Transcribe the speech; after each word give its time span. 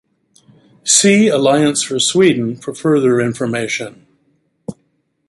See 0.83 1.27
Alliance 1.27 1.83
for 1.83 1.99
Sweden 1.99 2.55
for 2.55 2.73
further 2.73 3.19
information. 3.21 4.07